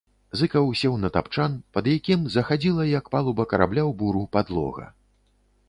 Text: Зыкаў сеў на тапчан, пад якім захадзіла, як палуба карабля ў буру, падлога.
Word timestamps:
Зыкаў 0.39 0.69
сеў 0.79 0.95
на 1.01 1.09
тапчан, 1.17 1.51
пад 1.77 1.89
якім 1.97 2.23
захадзіла, 2.37 2.87
як 2.97 3.13
палуба 3.17 3.47
карабля 3.55 3.83
ў 3.89 3.99
буру, 4.03 4.23
падлога. 4.37 4.91